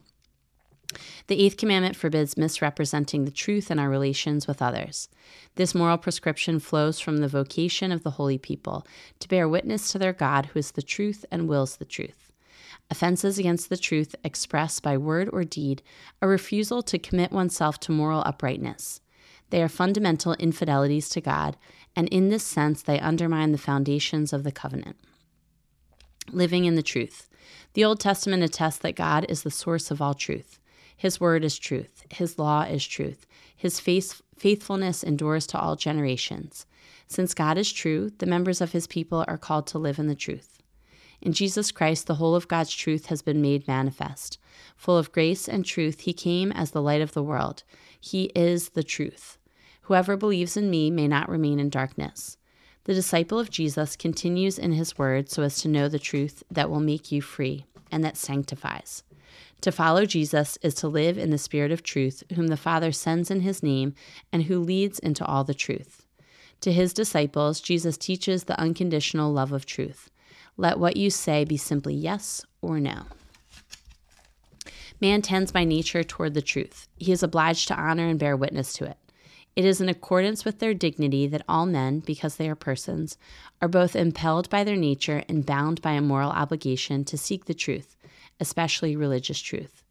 [1.27, 5.09] The eighth commandment forbids misrepresenting the truth in our relations with others.
[5.57, 8.87] This moral prescription flows from the vocation of the holy people
[9.21, 12.33] to bear witness to their God who is the truth and wills the truth.
[12.91, 15.83] Offenses against the truth expressed by word or deed
[16.23, 19.01] a refusal to commit oneself to moral uprightness.
[19.51, 21.57] They are fundamental infidelities to God,
[21.95, 24.97] and in this sense, they undermine the foundations of the covenant.
[26.31, 27.29] Living in the truth.
[27.75, 30.59] The Old Testament attests that God is the source of all truth.
[30.99, 32.05] His word is truth.
[32.11, 33.25] His law is truth.
[33.57, 36.67] His faith, faithfulness endures to all generations.
[37.07, 40.17] Since God is true, the members of his people are called to live in the
[40.17, 40.59] truth.
[41.21, 44.39] In Jesus Christ, the whole of God's truth has been made manifest.
[44.77, 47.63] Full of grace and truth, he came as the light of the world.
[48.01, 49.39] He is the truth.
[49.83, 52.37] Whoever believes in me may not remain in darkness.
[52.85, 56.71] The disciple of Jesus continues in his word so as to know the truth that
[56.71, 59.03] will make you free and that sanctifies.
[59.63, 63.31] To follow Jesus is to live in the Spirit of truth, whom the Father sends
[63.31, 63.95] in his name
[64.33, 66.05] and who leads into all the truth.
[66.61, 70.11] To his disciples, Jesus teaches the unconditional love of truth.
[70.57, 73.03] Let what you say be simply yes or no.
[75.01, 76.89] Man tends by nature toward the truth.
[76.97, 78.97] He is obliged to honor and bear witness to it.
[79.55, 83.19] It is in accordance with their dignity that all men, because they are persons,
[83.61, 87.55] are both impelled by their nature and bound by a moral obligation to seek the
[87.55, 87.97] truth,
[88.41, 89.83] especially religious truth.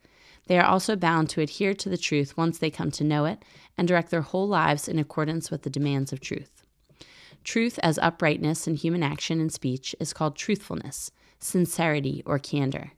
[0.48, 3.44] They are also bound to adhere to the truth once they come to know it
[3.78, 6.64] and direct their whole lives in accordance with the demands of truth.
[7.44, 12.92] Truth as uprightness in human action and speech is called truthfulness, sincerity, or candor.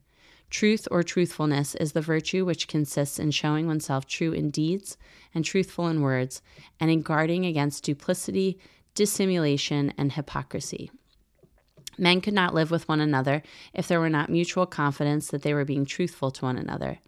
[0.49, 4.97] Truth or truthfulness is the virtue which consists in showing oneself true in deeds
[5.35, 6.41] and truthful in words,
[6.79, 8.57] and in guarding against duplicity,
[8.95, 10.89] dissimulation, and hypocrisy.
[11.99, 15.53] Men could not live with one another if there were not mutual confidence that they
[15.53, 16.99] were being truthful to one another.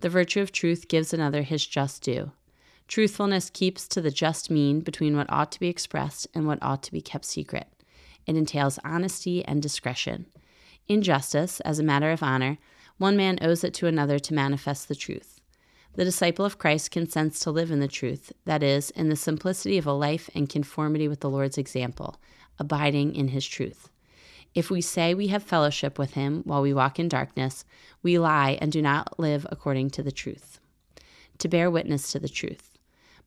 [0.00, 2.32] The virtue of truth gives another his just due.
[2.86, 6.82] Truthfulness keeps to the just mean between what ought to be expressed and what ought
[6.82, 7.66] to be kept secret.
[8.26, 10.26] It entails honesty and discretion.
[10.86, 12.58] In justice, as a matter of honor,
[12.98, 15.40] one man owes it to another to manifest the truth.
[15.94, 19.78] The disciple of Christ consents to live in the truth, that is, in the simplicity
[19.78, 22.20] of a life and conformity with the Lord's example,
[22.58, 23.88] abiding in his truth.
[24.56, 27.66] If we say we have fellowship with him while we walk in darkness,
[28.02, 30.60] we lie and do not live according to the truth.
[31.40, 32.70] To bear witness to the truth.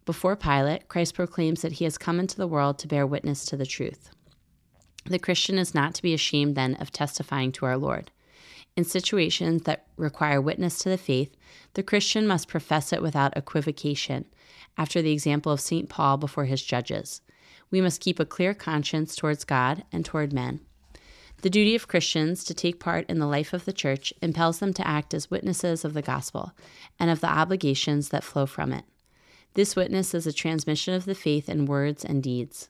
[0.07, 3.55] Before Pilate, Christ proclaims that he has come into the world to bear witness to
[3.55, 4.09] the truth.
[5.05, 8.09] The Christian is not to be ashamed then of testifying to our Lord.
[8.75, 11.37] In situations that require witness to the faith,
[11.75, 14.25] the Christian must profess it without equivocation,
[14.79, 15.89] after the example of St.
[15.89, 17.21] Paul before his judges.
[17.69, 20.61] We must keep a clear conscience towards God and toward men.
[21.41, 24.73] The duty of Christians to take part in the life of the church impels them
[24.73, 26.51] to act as witnesses of the gospel
[26.99, 28.83] and of the obligations that flow from it.
[29.53, 32.69] This witness is a transmission of the faith in words and deeds.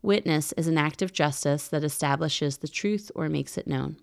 [0.00, 3.98] Witness is an act of justice that establishes the truth or makes it known.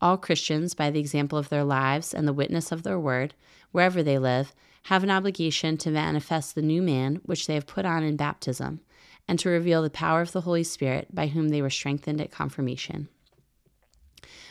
[0.00, 3.34] All Christians, by the example of their lives and the witness of their word,
[3.72, 7.84] wherever they live, have an obligation to manifest the new man which they have put
[7.84, 8.80] on in baptism,
[9.26, 12.30] and to reveal the power of the Holy Spirit by whom they were strengthened at
[12.30, 13.08] confirmation.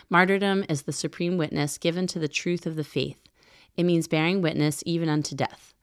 [0.09, 3.17] Martyrdom is the supreme witness given to the truth of the faith.
[3.75, 5.73] It means bearing witness even unto death.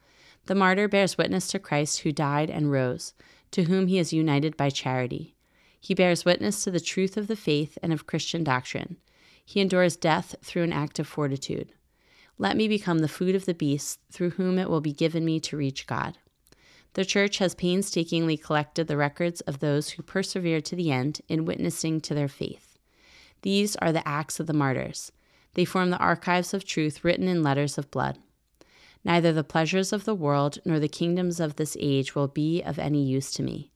[0.46, 3.14] The martyr bears witness to Christ who died and rose,
[3.50, 5.34] to whom he is united by charity.
[5.80, 8.96] He bears witness to the truth of the faith and of Christian doctrine.
[9.44, 11.72] He endures death through an act of fortitude.
[12.38, 15.40] Let me become the food of the beasts, through whom it will be given me
[15.40, 16.18] to reach God.
[16.94, 21.44] The Church has painstakingly collected the records of those who persevered to the end in
[21.44, 22.69] witnessing to their faith.
[23.42, 25.12] These are the acts of the martyrs.
[25.54, 28.18] They form the archives of truth written in letters of blood.
[29.04, 32.78] Neither the pleasures of the world nor the kingdoms of this age will be of
[32.78, 33.70] any use to me.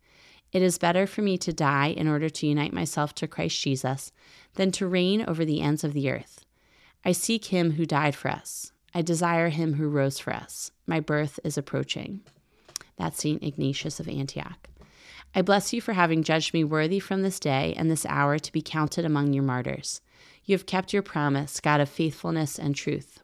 [0.53, 4.12] It is better for me to die in order to unite myself to Christ Jesus
[4.55, 6.44] than to reign over the ends of the earth.
[7.05, 8.70] I seek him who died for us.
[8.94, 10.70] I desire him who rose for us.
[10.87, 12.20] My birth is approaching.
[12.96, 13.42] That's St.
[13.42, 14.68] Ignatius of Antioch.
[15.35, 18.53] I bless you for having judged me worthy from this day and this hour to
[18.53, 20.01] be counted among your martyrs.
[20.44, 23.20] You have kept your promise, God of faithfulness and truth.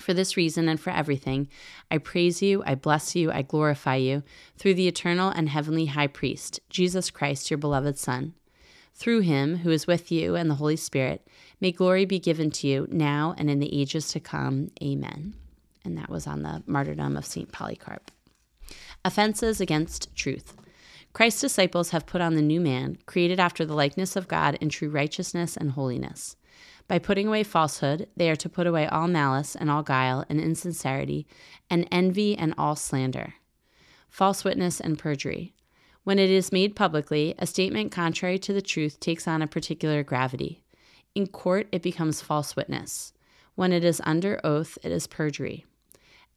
[0.00, 1.48] For this reason and for everything,
[1.90, 4.22] I praise you, I bless you, I glorify you,
[4.56, 8.34] through the eternal and heavenly high priest, Jesus Christ, your beloved Son.
[8.94, 11.26] Through him, who is with you and the Holy Spirit,
[11.60, 14.70] may glory be given to you now and in the ages to come.
[14.82, 15.34] Amen.
[15.84, 17.50] And that was on the martyrdom of St.
[17.50, 18.10] Polycarp.
[19.04, 20.56] Offenses against truth.
[21.18, 24.68] Christ's disciples have put on the new man, created after the likeness of God in
[24.68, 26.36] true righteousness and holiness.
[26.86, 30.40] By putting away falsehood, they are to put away all malice and all guile and
[30.40, 31.26] insincerity
[31.68, 33.34] and envy and all slander.
[34.08, 35.54] False witness and perjury.
[36.04, 40.04] When it is made publicly, a statement contrary to the truth takes on a particular
[40.04, 40.62] gravity.
[41.16, 43.12] In court, it becomes false witness.
[43.56, 45.66] When it is under oath, it is perjury.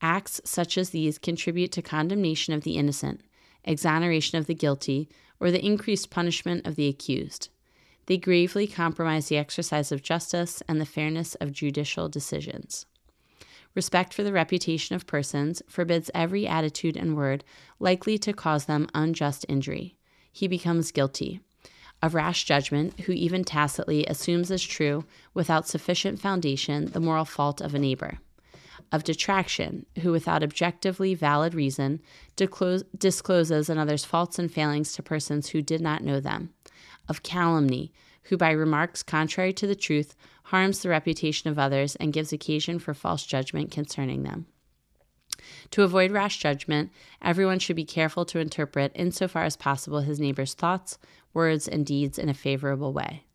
[0.01, 3.21] Acts such as these contribute to condemnation of the innocent,
[3.65, 7.49] exoneration of the guilty, or the increased punishment of the accused.
[8.05, 12.85] They gravely compromise the exercise of justice and the fairness of judicial decisions.
[13.73, 17.43] Respect for the reputation of persons forbids every attitude and word
[17.79, 19.95] likely to cause them unjust injury.
[20.31, 21.39] He becomes guilty.
[22.01, 27.61] Of rash judgment, who even tacitly assumes as true, without sufficient foundation, the moral fault
[27.61, 28.17] of a neighbor.
[28.91, 32.01] Of detraction, who without objectively valid reason
[32.35, 36.53] discloses another's faults and failings to persons who did not know them
[37.07, 37.91] of calumny,
[38.23, 42.79] who by remarks contrary to the truth harms the reputation of others and gives occasion
[42.79, 44.45] for false judgment concerning them.
[45.71, 50.53] To avoid rash judgment, everyone should be careful to interpret, insofar as possible, his neighbor's
[50.53, 50.97] thoughts,
[51.33, 53.25] words, and deeds in a favorable way.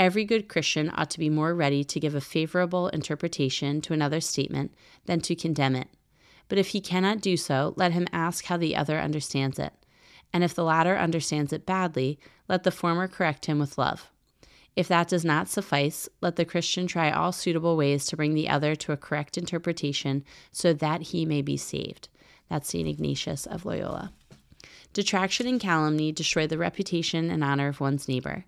[0.00, 4.26] Every good Christian ought to be more ready to give a favorable interpretation to another's
[4.26, 5.88] statement than to condemn it.
[6.48, 9.74] But if he cannot do so, let him ask how the other understands it
[10.32, 14.10] and if the latter understands it badly, let the former correct him with love.
[14.76, 18.48] If that does not suffice, let the Christian try all suitable ways to bring the
[18.48, 22.08] other to a correct interpretation so that he may be saved.
[22.48, 22.88] That's St.
[22.88, 24.12] Ignatius of Loyola.
[24.92, 28.44] Detraction and calumny destroy the reputation and honor of one's neighbor.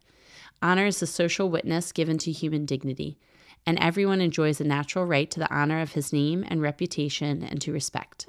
[0.63, 3.19] Honor is the social witness given to human dignity,
[3.67, 7.61] and everyone enjoys a natural right to the honor of his name and reputation and
[7.61, 8.27] to respect.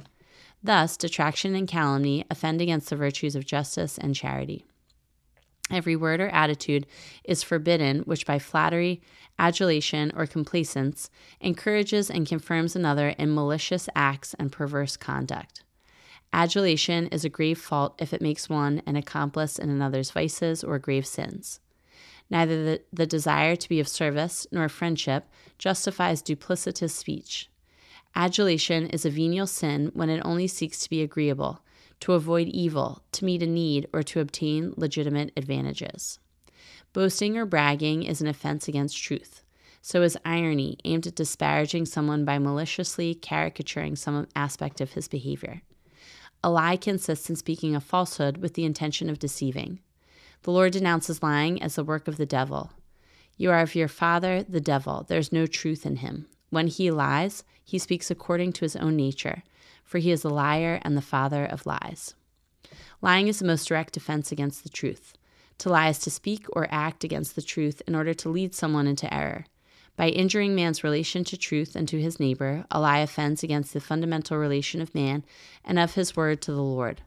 [0.63, 4.65] Thus, detraction and calumny offend against the virtues of justice and charity.
[5.69, 6.87] Every word or attitude
[7.23, 9.01] is forbidden which by flattery,
[9.37, 15.63] adulation, or complacence encourages and confirms another in malicious acts and perverse conduct.
[16.31, 20.79] Adulation is a grave fault if it makes one an accomplice in another's vices or
[20.79, 21.59] grave sins.
[22.29, 25.25] Neither the, the desire to be of service nor friendship
[25.57, 27.49] justifies duplicitous speech.
[28.15, 31.61] Adulation is a venial sin when it only seeks to be agreeable,
[31.99, 36.19] to avoid evil, to meet a need, or to obtain legitimate advantages.
[36.93, 39.41] Boasting or bragging is an offense against truth.
[39.81, 45.61] So is irony aimed at disparaging someone by maliciously caricaturing some aspect of his behavior.
[46.43, 49.79] A lie consists in speaking a falsehood with the intention of deceiving.
[50.43, 52.71] The Lord denounces lying as the work of the devil.
[53.37, 55.05] You are of your father, the devil.
[55.07, 56.27] There is no truth in him.
[56.49, 59.43] When he lies, he speaks according to his own nature,
[59.85, 62.13] for he is a liar and the father of lies.
[63.01, 65.13] Lying is the most direct offense against the truth.
[65.59, 68.85] To lie is to speak or act against the truth in order to lead someone
[68.85, 69.45] into error.
[69.95, 73.79] By injuring man's relation to truth and to his neighbor, a lie offends against the
[73.79, 75.23] fundamental relation of man
[75.63, 77.01] and of his word to the Lord.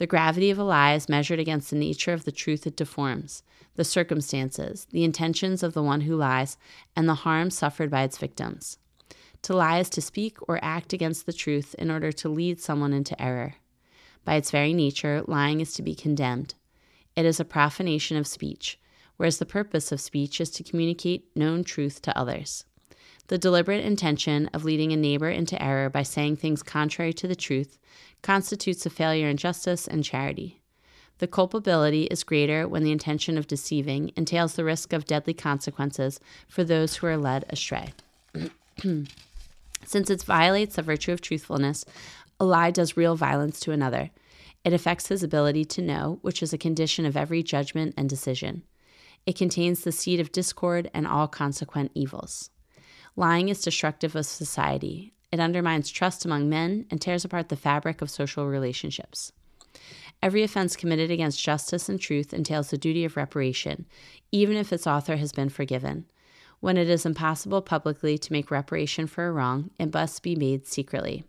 [0.00, 3.42] The gravity of a lie is measured against the nature of the truth it deforms,
[3.74, 6.56] the circumstances, the intentions of the one who lies,
[6.96, 8.78] and the harm suffered by its victims.
[9.42, 12.94] To lie is to speak or act against the truth in order to lead someone
[12.94, 13.56] into error.
[14.24, 16.54] By its very nature, lying is to be condemned.
[17.14, 18.80] It is a profanation of speech,
[19.18, 22.64] whereas the purpose of speech is to communicate known truth to others.
[23.26, 27.36] The deliberate intention of leading a neighbor into error by saying things contrary to the
[27.36, 27.78] truth
[28.22, 30.60] constitutes a failure in justice and charity.
[31.18, 36.18] The culpability is greater when the intention of deceiving entails the risk of deadly consequences
[36.48, 37.92] for those who are led astray.
[39.84, 41.84] Since it violates the virtue of truthfulness,
[42.38, 44.10] a lie does real violence to another.
[44.64, 48.62] It affects his ability to know, which is a condition of every judgment and decision.
[49.26, 52.50] It contains the seed of discord and all consequent evils.
[53.16, 55.12] Lying is destructive of society.
[55.32, 59.32] It undermines trust among men and tears apart the fabric of social relationships.
[60.22, 63.86] Every offense committed against justice and truth entails the duty of reparation,
[64.32, 66.06] even if its author has been forgiven.
[66.60, 70.66] When it is impossible publicly to make reparation for a wrong, it must be made
[70.66, 71.24] secretly.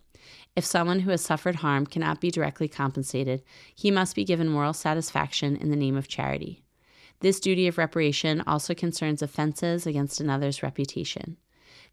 [0.56, 4.74] If someone who has suffered harm cannot be directly compensated, he must be given moral
[4.74, 6.64] satisfaction in the name of charity.
[7.22, 11.38] This duty of reparation also concerns offenses against another's reputation.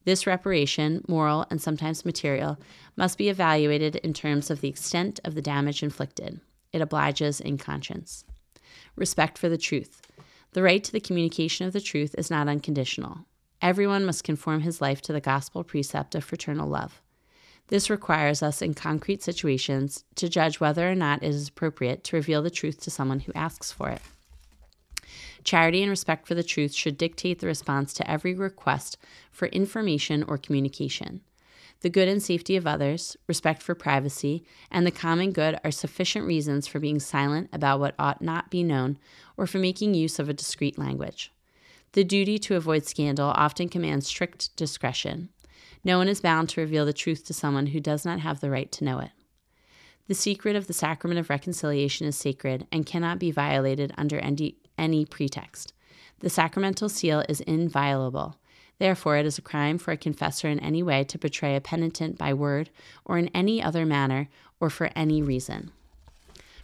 [0.09, 2.57] This reparation, moral and sometimes material,
[2.97, 6.41] must be evaluated in terms of the extent of the damage inflicted.
[6.73, 8.25] It obliges in conscience.
[8.97, 10.01] Respect for the truth.
[10.53, 13.27] The right to the communication of the truth is not unconditional.
[13.61, 17.03] Everyone must conform his life to the gospel precept of fraternal love.
[17.67, 22.17] This requires us in concrete situations to judge whether or not it is appropriate to
[22.17, 24.01] reveal the truth to someone who asks for it.
[25.45, 28.99] Charity and respect for the truth should dictate the response to every request
[29.31, 31.21] for information or communication.
[31.81, 36.27] The good and safety of others, respect for privacy, and the common good are sufficient
[36.27, 38.99] reasons for being silent about what ought not be known
[39.37, 41.33] or for making use of a discreet language.
[41.93, 45.29] The duty to avoid scandal often commands strict discretion.
[45.85, 48.51] No one is bound to reveal the truth to someone who does not have the
[48.51, 49.11] right to know it.
[50.09, 54.57] The secret of the sacrament of reconciliation is sacred and cannot be violated under any,
[54.79, 55.73] any pretext.
[56.21, 58.37] The sacramental seal is inviolable.
[58.79, 62.17] Therefore, it is a crime for a confessor in any way to betray a penitent
[62.17, 62.71] by word
[63.05, 64.29] or in any other manner
[64.61, 65.73] or for any reason.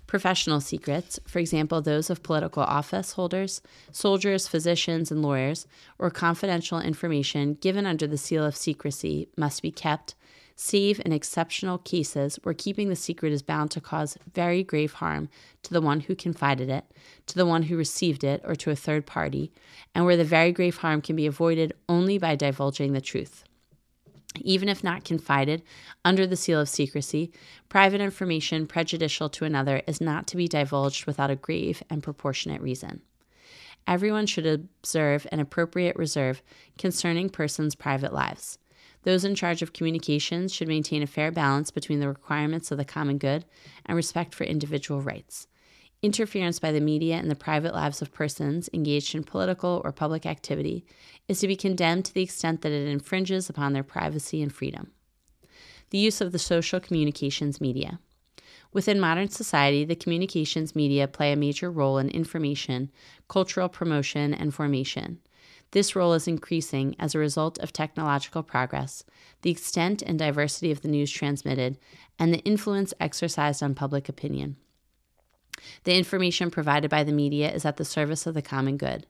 [0.07, 5.67] Professional secrets, for example, those of political office holders, soldiers, physicians, and lawyers,
[5.99, 10.15] or confidential information given under the seal of secrecy, must be kept
[10.57, 15.29] save in exceptional cases where keeping the secret is bound to cause very grave harm
[15.63, 16.85] to the one who confided it,
[17.27, 19.53] to the one who received it, or to a third party,
[19.95, 23.45] and where the very grave harm can be avoided only by divulging the truth.
[24.41, 25.63] Even if not confided
[26.05, 27.33] under the seal of secrecy,
[27.69, 32.61] private information prejudicial to another is not to be divulged without a grave and proportionate
[32.61, 33.03] reason.
[33.87, 36.43] Everyone should observe an appropriate reserve
[36.79, 38.59] concerning persons' private lives.
[39.05, 42.85] Those in charge of communications should maintain a fair balance between the requirements of the
[42.85, 43.45] common good
[43.87, 45.47] and respect for individual rights.
[46.03, 50.27] Interference by the media in the private lives of persons engaged in political or public
[50.27, 50.85] activity
[51.29, 54.91] is to be condemned to the extent that it infringes upon their privacy and freedom.
[55.91, 58.01] The use of the social communications media.
[58.73, 62.91] Within modern society, the communications media play a major role in information,
[63.29, 65.21] cultural promotion, and formation.
[65.75, 69.03] This role is increasing as a result of technological progress,
[69.43, 71.79] the extent and diversity of the news transmitted,
[72.17, 74.55] and the influence exercised on public opinion.
[75.83, 79.09] The information provided by the media is at the service of the common good.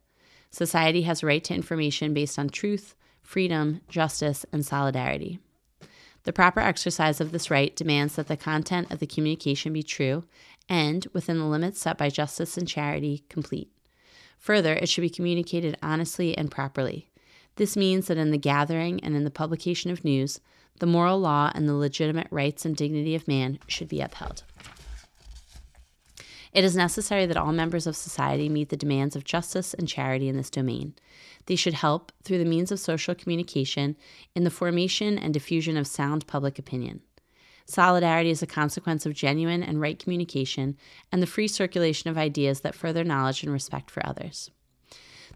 [0.51, 5.41] Society has a right to information based on truth, freedom, justice, and solidarity.
[6.23, 10.25] The proper exercise of this right demands that the content of the communication be true
[10.67, 13.71] and, within the limits set by justice and charity, complete.
[14.45, 17.09] Further, it should be communicated honestly and properly.
[17.57, 20.39] This means that in the gathering and in the publication of news,
[20.81, 24.45] the moral law and the legitimate rights and dignity of man should be upheld.
[26.53, 30.29] It is necessary that all members of society meet the demands of justice and charity
[30.29, 30.93] in this domain.
[31.47, 33.97] They should help, through the means of social communication,
[34.35, 37.01] in the formation and diffusion of sound public opinion.
[37.67, 40.77] Solidarity is a consequence of genuine and right communication
[41.11, 44.51] and the free circulation of ideas that further knowledge and respect for others.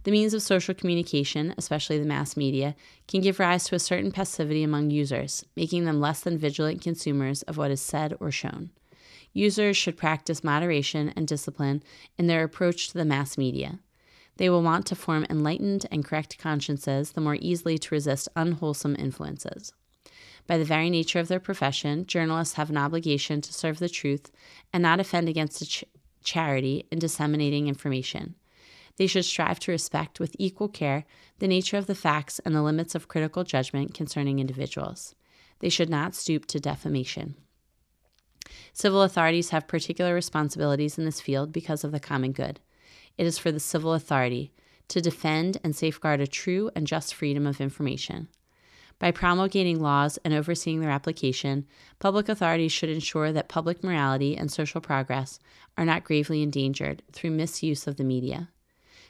[0.05, 2.76] The means of social communication, especially the mass media,
[3.09, 7.43] can give rise to a certain passivity among users, making them less than vigilant consumers
[7.43, 8.70] of what is said or shown.
[9.33, 11.83] Users should practice moderation and discipline
[12.16, 13.81] in their approach to the mass media.
[14.37, 18.97] They will want to form enlightened and correct consciences the more easily to resist unwholesome
[18.99, 19.72] influences.
[20.49, 24.32] By the very nature of their profession, journalists have an obligation to serve the truth
[24.72, 25.84] and not offend against ch-
[26.24, 28.34] charity in disseminating information.
[28.96, 31.05] They should strive to respect with equal care
[31.38, 35.14] the nature of the facts and the limits of critical judgment concerning individuals.
[35.61, 37.36] They should not stoop to defamation.
[38.72, 42.59] Civil authorities have particular responsibilities in this field because of the common good.
[43.18, 44.53] It is for the civil authority
[44.88, 48.28] to defend and safeguard a true and just freedom of information.
[48.99, 51.66] By promulgating laws and overseeing their application,
[52.01, 55.38] public authorities should ensure that public morality and social progress
[55.76, 58.49] are not gravely endangered through misuse of the media.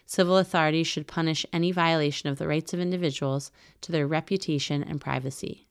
[0.05, 5.01] Civil authorities should punish any violation of the rights of individuals to their reputation and
[5.01, 5.66] privacy.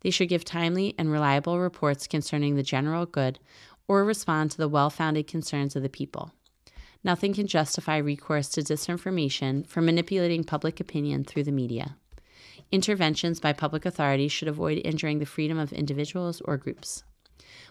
[0.00, 3.40] They should give timely and reliable reports concerning the general good
[3.88, 6.32] or respond to the well founded concerns of the people.
[7.02, 11.96] Nothing can justify recourse to disinformation for manipulating public opinion through the media.
[12.72, 17.04] Interventions by public authorities should avoid injuring the freedom of individuals or groups.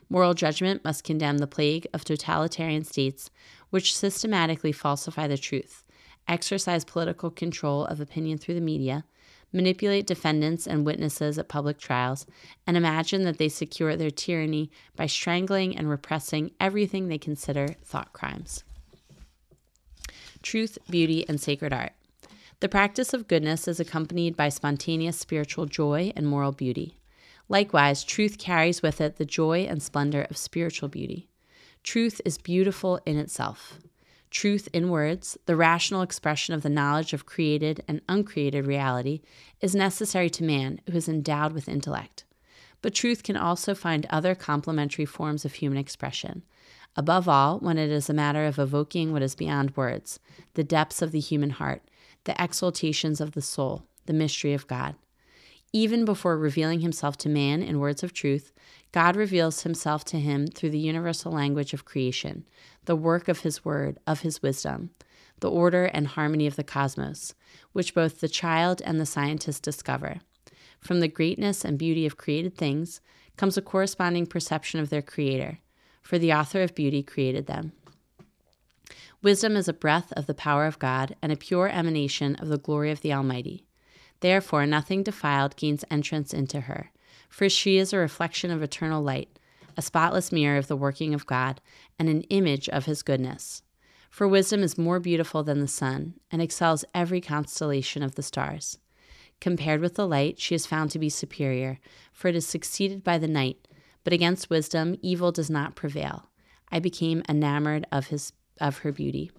[0.10, 3.30] Moral judgment must condemn the plague of totalitarian states
[3.72, 5.84] which systematically falsify the truth,
[6.28, 9.04] exercise political control of opinion through the media,
[9.52, 12.26] manipulate defendants and witnesses at public trials,
[12.68, 18.14] and imagine that they secure their tyranny by strangling and repressing everything they consider thought
[18.14, 18.64] crimes.
[20.42, 21.94] Truth, beauty, and sacred art.
[22.62, 26.98] The practice of goodness is accompanied by spontaneous spiritual joy and moral beauty.
[27.50, 31.28] Likewise, truth carries with it the joy and splendor of spiritual beauty.
[31.84, 33.80] Truth is beautiful in itself.
[34.32, 39.22] Truth in words, the rational expression of the knowledge of created and uncreated reality,
[39.62, 42.24] is necessary to man who is endowed with intellect.
[42.82, 46.44] But truth can also find other complementary forms of human expression.
[46.96, 50.20] Above all, when it is a matter of evoking what is beyond words,
[50.54, 51.82] the depths of the human heart,
[52.26, 54.96] the exaltations of the soul, the mystery of God.
[55.74, 58.52] Even before revealing himself to man in words of truth,
[58.92, 62.46] God reveals himself to him through the universal language of creation,
[62.86, 64.92] the work of his word, of his wisdom,
[65.42, 67.34] the order and harmony of the cosmos,
[67.74, 70.22] which both the child and the scientist discover.
[70.80, 73.02] From the greatness and beauty of created things
[73.38, 75.60] comes a corresponding perception of their creator,
[76.02, 77.74] for the author of beauty created them.
[79.26, 82.60] Wisdom is a breath of the power of God and a pure emanation of the
[82.60, 83.66] glory of the Almighty.
[84.20, 86.92] Therefore, nothing defiled gains entrance into her,
[87.28, 89.40] for she is a reflection of eternal light,
[89.76, 91.60] a spotless mirror of the working of God,
[91.98, 93.64] and an image of his goodness.
[94.12, 98.78] For wisdom is more beautiful than the sun, and excels every constellation of the stars.
[99.42, 101.80] Compared with the light, she is found to be superior,
[102.14, 103.68] for it is succeeded by the night.
[104.04, 106.30] But against wisdom, evil does not prevail.
[106.72, 109.32] I became enamored of his of her beauty.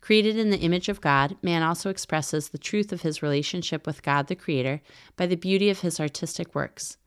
[0.00, 4.02] Created in the image of God, man also expresses the truth of his relationship with
[4.02, 4.82] God the Creator
[5.16, 6.98] by the beauty of his artistic works.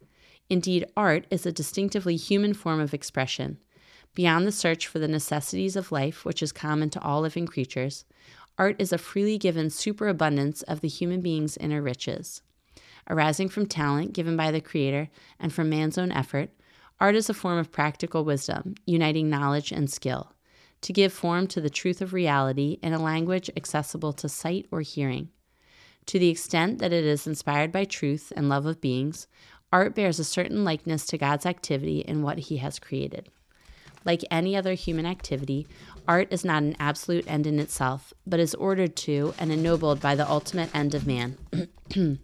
[0.50, 3.60] Indeed, art is a distinctively human form of expression.
[4.16, 8.06] Beyond the search for the necessities of life, which is common to all living creatures,
[8.58, 12.42] art is a freely given superabundance of the human being's inner riches.
[13.10, 15.10] Arising from talent given by the Creator
[15.40, 16.50] and from man's own effort,
[17.00, 20.34] art is a form of practical wisdom, uniting knowledge and skill
[20.82, 24.82] to give form to the truth of reality in a language accessible to sight or
[24.82, 25.30] hearing.
[26.08, 29.28] To the extent that it is inspired by truth and love of beings,
[29.74, 33.30] art bears a certain likeness to God's activity in what he has created.
[34.06, 35.68] Like any other human activity,
[36.08, 40.16] art is not an absolute end in itself, but is ordered to and ennobled by
[40.16, 41.38] the ultimate end of man.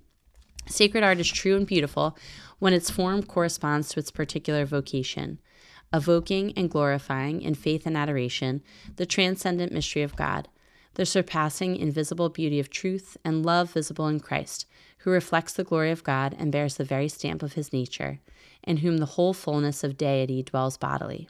[0.65, 2.17] Sacred art is true and beautiful
[2.59, 5.39] when its form corresponds to its particular vocation.
[5.93, 8.63] Evoking and glorifying in faith and adoration
[8.95, 10.47] the transcendent mystery of God,
[10.95, 14.65] the surpassing invisible beauty of truth and love visible in Christ,
[14.99, 18.19] who reflects the glory of God and bears the very stamp of his nature,
[18.63, 21.27] in whom the whole fullness of deity dwells bodily.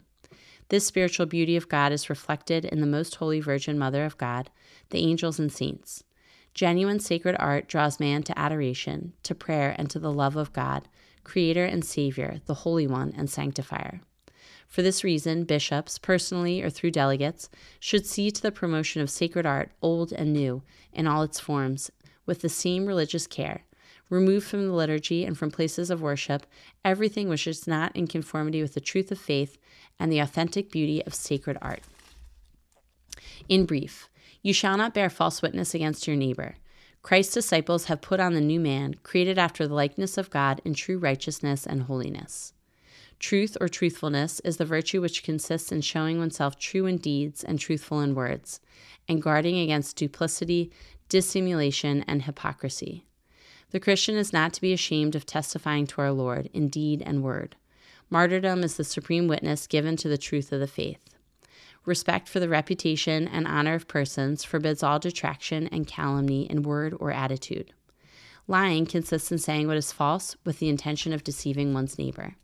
[0.68, 4.50] This spiritual beauty of God is reflected in the most holy Virgin Mother of God,
[4.90, 6.04] the angels and saints.
[6.54, 10.88] Genuine sacred art draws man to adoration, to prayer, and to the love of God,
[11.22, 14.00] Creator and Savior, the Holy One and Sanctifier.
[14.74, 17.48] For this reason, bishops, personally or through delegates,
[17.78, 21.92] should see to the promotion of sacred art, old and new, in all its forms,
[22.26, 23.62] with the same religious care,
[24.10, 26.44] remove from the liturgy and from places of worship
[26.84, 29.58] everything which is not in conformity with the truth of faith
[30.00, 31.84] and the authentic beauty of sacred art.
[33.48, 34.08] In brief,
[34.42, 36.56] you shall not bear false witness against your neighbor.
[37.00, 40.74] Christ's disciples have put on the new man, created after the likeness of God in
[40.74, 42.54] true righteousness and holiness.
[43.18, 47.58] Truth or truthfulness is the virtue which consists in showing oneself true in deeds and
[47.58, 48.60] truthful in words,
[49.08, 50.70] and guarding against duplicity,
[51.08, 53.06] dissimulation, and hypocrisy.
[53.70, 57.22] The Christian is not to be ashamed of testifying to our Lord in deed and
[57.22, 57.56] word.
[58.10, 61.14] Martyrdom is the supreme witness given to the truth of the faith.
[61.84, 66.94] Respect for the reputation and honor of persons forbids all detraction and calumny in word
[66.98, 67.72] or attitude.
[68.46, 72.36] Lying consists in saying what is false with the intention of deceiving one's neighbor.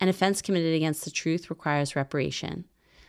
[0.00, 2.64] An offense committed against the truth requires reparation.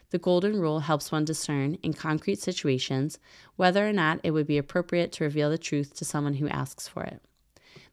[0.10, 3.20] The Golden Rule helps one discern, in concrete situations,
[3.58, 6.88] whether or not it would be appropriate to reveal the truth to someone who asks
[6.88, 7.22] for it.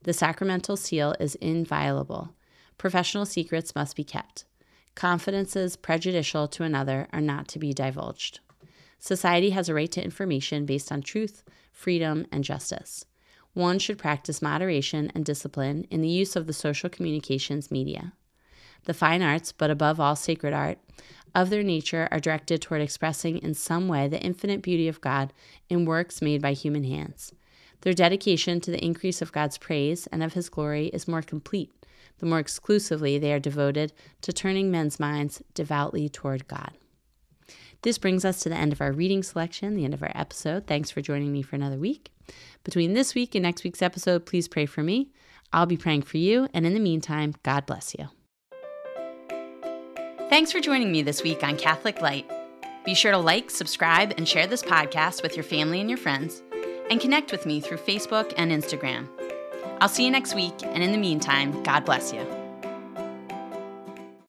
[0.03, 2.33] The sacramental seal is inviolable.
[2.77, 4.45] Professional secrets must be kept.
[4.95, 8.39] Confidences prejudicial to another are not to be divulged.
[8.97, 13.05] Society has a right to information based on truth, freedom, and justice.
[13.53, 18.13] One should practice moderation and discipline in the use of the social communications media.
[18.85, 20.77] The fine arts, but above all sacred art,
[21.33, 25.33] of their nature are directed toward expressing in some way the infinite beauty of God
[25.69, 27.33] in works made by human hands.
[27.81, 31.71] Their dedication to the increase of God's praise and of His glory is more complete
[32.19, 36.71] the more exclusively they are devoted to turning men's minds devoutly toward God.
[37.81, 40.65] This brings us to the end of our reading selection, the end of our episode.
[40.65, 42.11] Thanks for joining me for another week.
[42.63, 45.11] Between this week and next week's episode, please pray for me.
[45.53, 48.14] I'll be praying for you, and in the meantime, God bless you.
[50.27, 52.29] Thanks for joining me this week on Catholic Light.
[52.83, 56.41] Be sure to like, subscribe, and share this podcast with your family and your friends,
[56.89, 59.07] and connect with me through Facebook and Instagram.
[59.79, 62.44] I'll see you next week, and in the meantime, God bless you.